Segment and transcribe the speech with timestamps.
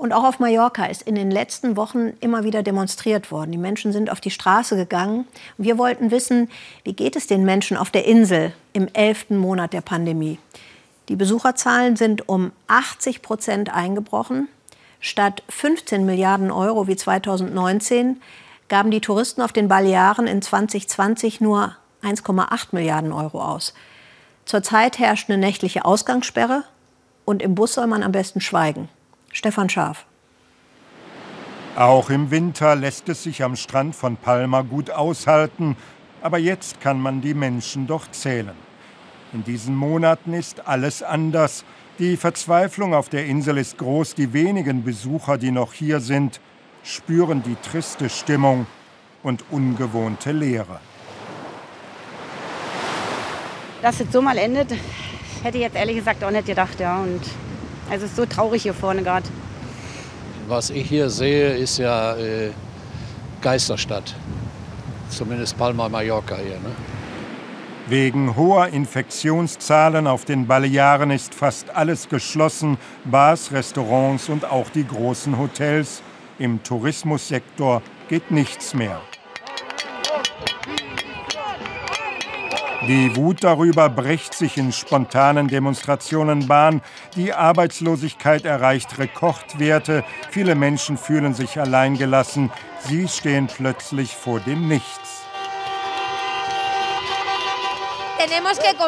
[0.00, 3.52] Und auch auf Mallorca ist in den letzten Wochen immer wieder demonstriert worden.
[3.52, 5.28] Die Menschen sind auf die Straße gegangen.
[5.58, 6.48] Wir wollten wissen,
[6.84, 10.38] wie geht es den Menschen auf der Insel im elften Monat der Pandemie?
[11.10, 14.48] Die Besucherzahlen sind um 80 Prozent eingebrochen.
[15.00, 18.22] Statt 15 Milliarden Euro wie 2019
[18.70, 23.74] gaben die Touristen auf den Balearen in 2020 nur 1,8 Milliarden Euro aus.
[24.46, 26.64] Zurzeit herrscht eine nächtliche Ausgangssperre
[27.26, 28.88] und im Bus soll man am besten schweigen.
[29.32, 30.06] Stefan Scharf.
[31.76, 35.76] Auch im Winter lässt es sich am Strand von Palma gut aushalten,
[36.20, 38.56] aber jetzt kann man die Menschen doch zählen.
[39.32, 41.64] In diesen Monaten ist alles anders.
[42.00, 44.14] Die Verzweiflung auf der Insel ist groß.
[44.16, 46.40] Die wenigen Besucher, die noch hier sind,
[46.82, 48.66] spüren die triste Stimmung
[49.22, 50.80] und ungewohnte Leere.
[53.82, 54.74] Dass es so mal endet,
[55.42, 56.80] hätte ich jetzt ehrlich gesagt auch nicht gedacht.
[56.80, 56.98] Ja.
[56.98, 57.22] Und
[57.90, 59.28] also es ist so traurig hier vorne gerade.
[60.48, 62.50] Was ich hier sehe, ist ja äh,
[63.40, 64.14] Geisterstadt.
[65.08, 66.56] Zumindest Palma Mallorca hier.
[66.56, 66.70] Ne?
[67.88, 74.86] Wegen hoher Infektionszahlen auf den Balearen ist fast alles geschlossen, Bars, Restaurants und auch die
[74.86, 76.02] großen Hotels.
[76.38, 79.00] Im Tourismussektor geht nichts mehr.
[82.88, 86.80] Die Wut darüber bricht sich in spontanen Demonstrationen Bahn.
[87.14, 90.02] Die Arbeitslosigkeit erreicht Rekordwerte.
[90.30, 92.50] Viele Menschen fühlen sich alleingelassen.
[92.80, 95.20] Sie stehen plötzlich vor dem Nichts.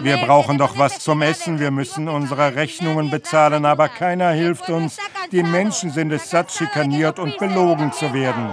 [0.00, 4.98] Wir brauchen doch was zum Essen, wir müssen unsere Rechnungen bezahlen, aber keiner hilft uns.
[5.32, 8.50] Die Menschen sind es satt, schikaniert und belogen zu werden.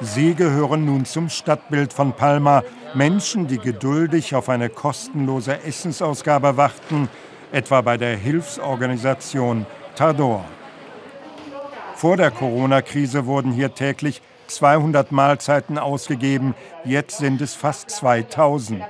[0.00, 2.62] Sie gehören nun zum Stadtbild von Palma.
[2.94, 7.08] Menschen, die geduldig auf eine kostenlose Essensausgabe warten,
[7.52, 10.44] etwa bei der Hilfsorganisation Tardor.
[11.94, 18.82] Vor der Corona-Krise wurden hier täglich 200 Mahlzeiten ausgegeben, jetzt sind es fast 2000.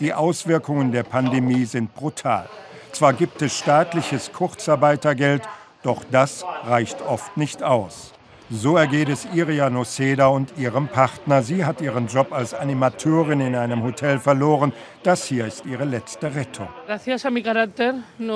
[0.00, 2.48] Die Auswirkungen der Pandemie sind brutal.
[2.92, 5.42] Zwar gibt es staatliches Kurzarbeitergeld,
[5.82, 8.15] doch das reicht oft nicht aus.
[8.48, 11.42] So ergeht es Iria Noceda und ihrem Partner.
[11.42, 14.72] Sie hat ihren Job als Animateurin in einem Hotel verloren.
[15.02, 16.68] Das hier ist ihre letzte Rettung.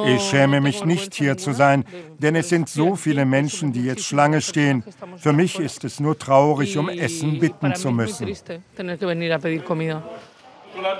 [0.07, 1.85] Ich schäme mich nicht, hier zu sein,
[2.19, 4.83] denn es sind so viele Menschen, die jetzt Schlange stehen.
[5.17, 8.35] Für mich ist es nur traurig, um Essen bitten zu müssen.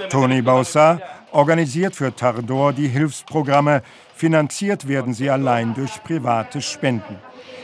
[0.09, 1.01] Tony Bausa
[1.33, 3.83] organisiert für Tardor die Hilfsprogramme.
[4.15, 7.19] Finanziert werden sie allein durch private Spenden.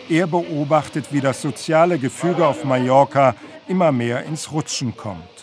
[0.08, 3.34] Er beobachtet, wie das soziale Gefüge auf Mallorca
[3.68, 5.36] immer mehr ins Rutschen kommt.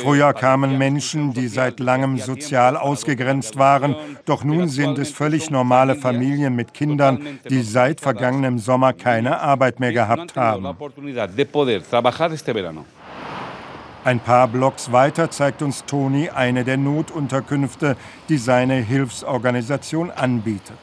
[0.00, 3.94] Früher kamen Menschen, die seit langem sozial ausgegrenzt waren,
[4.24, 9.78] doch nun sind es völlig normale Familien mit Kindern, die seit vergangenem Sommer keine Arbeit
[9.78, 10.66] mehr gehabt haben.
[14.04, 17.96] Ein paar Blocks weiter zeigt uns Toni eine der Notunterkünfte,
[18.28, 20.78] die seine Hilfsorganisation anbietet.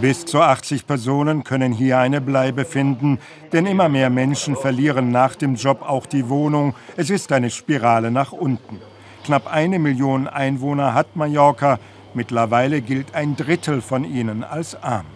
[0.00, 3.18] Bis zu 80 Personen können hier eine Bleibe finden,
[3.52, 6.74] denn immer mehr Menschen verlieren nach dem Job auch die Wohnung.
[6.96, 8.80] Es ist eine Spirale nach unten.
[9.24, 11.78] Knapp eine Million Einwohner hat Mallorca.
[12.14, 15.06] Mittlerweile gilt ein Drittel von ihnen als arm.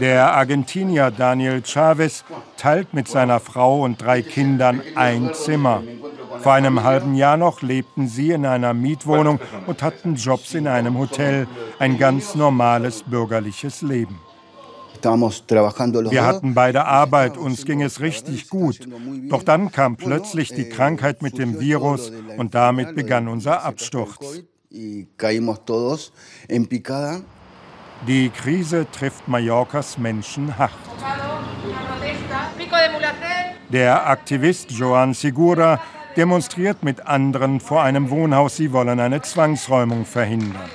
[0.00, 2.24] Der Argentinier Daniel Chavez
[2.56, 5.82] teilt mit seiner Frau und drei Kindern ein Zimmer.
[6.40, 10.98] Vor einem halben Jahr noch lebten sie in einer Mietwohnung und hatten Jobs in einem
[10.98, 11.46] Hotel.
[11.78, 14.18] Ein ganz normales bürgerliches Leben.
[15.02, 18.88] Wir hatten beide Arbeit, uns ging es richtig gut.
[19.28, 24.42] Doch dann kam plötzlich die Krankheit mit dem Virus und damit begann unser Absturz.
[28.06, 30.72] Die Krise trifft Mallorcas Menschen hart.
[33.68, 35.80] Der Aktivist Joan Segura
[36.16, 38.56] demonstriert mit anderen vor einem Wohnhaus.
[38.56, 40.68] Sie wollen eine Zwangsräumung verhindern.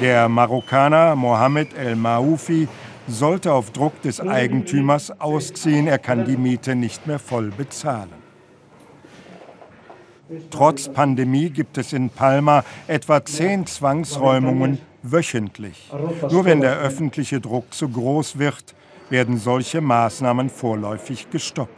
[0.00, 2.66] Der Marokkaner Mohamed El Maufi
[3.06, 5.86] sollte auf Druck des Eigentümers ausziehen.
[5.86, 8.24] Er kann die Miete nicht mehr voll bezahlen.
[10.50, 15.90] Trotz Pandemie gibt es in Palma etwa zehn Zwangsräumungen wöchentlich.
[16.30, 18.74] Nur wenn der öffentliche Druck zu groß wird,
[19.10, 21.70] werden solche Maßnahmen vorläufig gestoppt.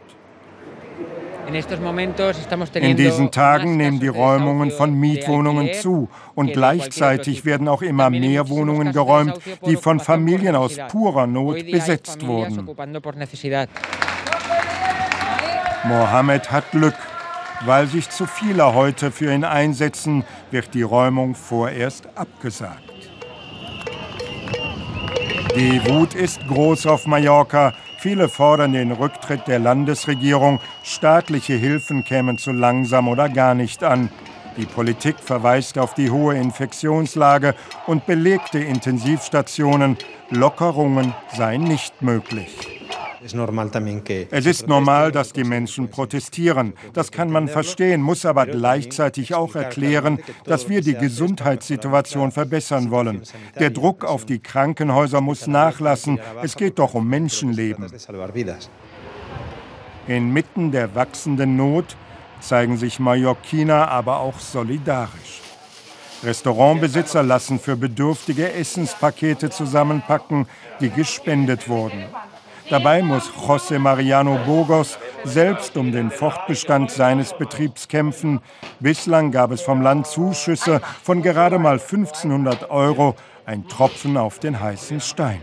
[2.81, 8.49] In diesen Tagen nehmen die Räumungen von Mietwohnungen zu und gleichzeitig werden auch immer mehr
[8.49, 12.69] Wohnungen geräumt, die von Familien aus purer Not besetzt wurden.
[15.85, 16.95] Mohammed hat Glück.
[17.65, 22.83] Weil sich zu viele heute für ihn einsetzen, wird die Räumung vorerst abgesagt.
[25.57, 27.73] Die Wut ist groß auf Mallorca.
[27.97, 30.59] Viele fordern den Rücktritt der Landesregierung.
[30.83, 34.11] Staatliche Hilfen kämen zu langsam oder gar nicht an.
[34.57, 37.55] Die Politik verweist auf die hohe Infektionslage
[37.87, 39.97] und belegte Intensivstationen.
[40.29, 42.76] Lockerungen seien nicht möglich.
[43.21, 46.73] Es ist normal, dass die Menschen protestieren.
[46.93, 53.21] Das kann man verstehen, muss aber gleichzeitig auch erklären, dass wir die Gesundheitssituation verbessern wollen.
[53.59, 56.19] Der Druck auf die Krankenhäuser muss nachlassen.
[56.43, 57.87] Es geht doch um Menschenleben.
[60.07, 61.97] Inmitten der wachsenden Not
[62.39, 65.41] zeigen sich Mallorquiner aber auch solidarisch.
[66.23, 70.47] Restaurantbesitzer lassen für Bedürftige Essenspakete zusammenpacken,
[70.79, 72.05] die gespendet wurden.
[72.69, 78.41] Dabei muss José Mariano Burgos selbst um den Fortbestand seines Betriebs kämpfen.
[78.81, 83.15] Bislang gab es vom Land Zuschüsse von gerade mal 1500 Euro,
[83.45, 85.41] ein Tropfen auf den heißen Stein.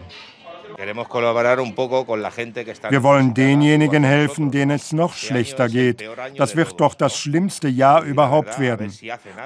[2.89, 6.05] Wir wollen denjenigen helfen, denen es noch schlechter geht.
[6.37, 8.93] Das wird doch das schlimmste Jahr überhaupt werden.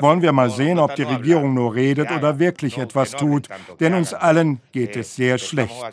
[0.01, 3.49] Wollen wir mal sehen, ob die Regierung nur redet oder wirklich etwas tut,
[3.79, 5.85] denn uns allen geht es sehr schlecht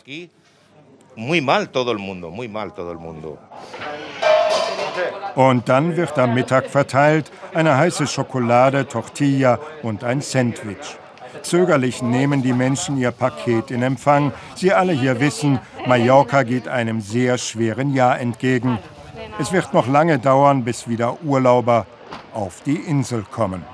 [1.16, 3.38] muy mal todo el mundo, muy mal todo el mundo.
[5.34, 10.96] Und dann wird am Mittag verteilt eine heiße Schokolade, Tortilla und ein Sandwich.
[11.42, 14.32] Zögerlich nehmen die Menschen ihr Paket in Empfang.
[14.54, 18.78] Sie alle hier wissen, Mallorca geht einem sehr schweren Jahr entgegen.
[19.38, 21.86] Es wird noch lange dauern, bis wieder Urlauber
[22.32, 23.64] auf die Insel kommen.